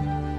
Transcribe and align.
Bye. 0.00 0.33